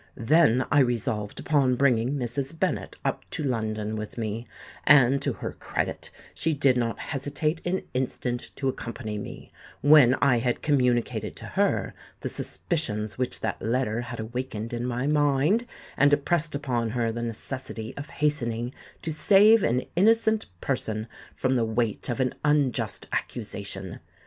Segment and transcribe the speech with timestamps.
[0.17, 2.59] Then I resolved upon bringing Mrs.
[2.59, 4.47] Bennet up to London with me;
[4.83, 9.51] and to her credit, she did not hesitate an instant to accompany me,
[9.81, 15.05] when I had communicated to her the suspicions which that letter had awakened in my
[15.05, 18.73] mind, and impressed upon her the necessity of hastening
[19.03, 23.99] to save an innocent person from the weight of an unjust accusation.